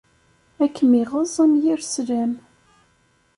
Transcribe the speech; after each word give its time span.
Ad 0.63 0.71
kem-iɣeẓẓ 0.75 1.37
am 1.43 1.53
yir 1.61 1.79
slam. 1.93 2.33